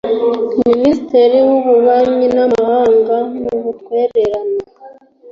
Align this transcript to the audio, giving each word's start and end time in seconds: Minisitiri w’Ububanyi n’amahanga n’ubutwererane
Minisitiri 0.65 1.37
w’Ububanyi 1.47 2.27
n’amahanga 2.35 3.17
n’ubutwererane 3.43 4.59